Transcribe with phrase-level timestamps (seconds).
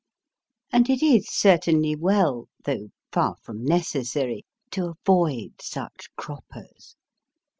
[0.71, 6.95] And it is certainly well, though far from necessary, to avoid such croppers.